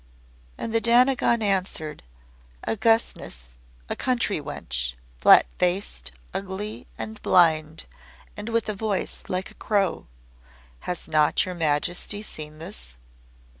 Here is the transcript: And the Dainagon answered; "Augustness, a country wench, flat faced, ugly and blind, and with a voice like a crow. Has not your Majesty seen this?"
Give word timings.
And 0.57 0.73
the 0.73 0.81
Dainagon 0.81 1.43
answered; 1.43 2.01
"Augustness, 2.67 3.49
a 3.87 3.95
country 3.95 4.39
wench, 4.41 4.95
flat 5.19 5.45
faced, 5.59 6.11
ugly 6.33 6.87
and 6.97 7.21
blind, 7.21 7.85
and 8.35 8.49
with 8.49 8.67
a 8.67 8.73
voice 8.73 9.25
like 9.27 9.51
a 9.51 9.61
crow. 9.61 10.07
Has 10.89 11.07
not 11.07 11.45
your 11.45 11.53
Majesty 11.53 12.23
seen 12.23 12.57
this?" 12.57 12.97